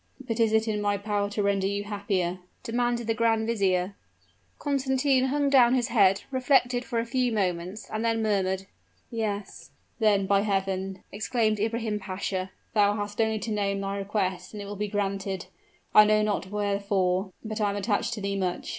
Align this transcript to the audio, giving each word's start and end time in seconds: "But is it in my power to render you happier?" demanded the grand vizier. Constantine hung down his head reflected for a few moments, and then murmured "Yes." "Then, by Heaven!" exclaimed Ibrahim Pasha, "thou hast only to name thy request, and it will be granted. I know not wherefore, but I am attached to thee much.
"But 0.19 0.39
is 0.39 0.51
it 0.51 0.67
in 0.67 0.81
my 0.81 0.97
power 0.97 1.29
to 1.29 1.43
render 1.43 1.67
you 1.67 1.83
happier?" 1.83 2.39
demanded 2.63 3.05
the 3.05 3.13
grand 3.13 3.45
vizier. 3.45 3.95
Constantine 4.57 5.25
hung 5.25 5.47
down 5.47 5.75
his 5.75 5.89
head 5.89 6.23
reflected 6.31 6.83
for 6.83 6.97
a 6.97 7.05
few 7.05 7.31
moments, 7.31 7.87
and 7.87 8.03
then 8.03 8.23
murmured 8.23 8.65
"Yes." 9.11 9.69
"Then, 9.99 10.25
by 10.25 10.41
Heaven!" 10.41 11.03
exclaimed 11.11 11.59
Ibrahim 11.59 11.99
Pasha, 11.99 12.49
"thou 12.73 12.95
hast 12.95 13.21
only 13.21 13.37
to 13.37 13.51
name 13.51 13.79
thy 13.79 13.95
request, 13.95 14.53
and 14.53 14.61
it 14.63 14.65
will 14.65 14.75
be 14.75 14.87
granted. 14.87 15.45
I 15.93 16.03
know 16.05 16.23
not 16.23 16.49
wherefore, 16.49 17.31
but 17.45 17.61
I 17.61 17.69
am 17.69 17.75
attached 17.75 18.15
to 18.15 18.21
thee 18.21 18.35
much. 18.35 18.69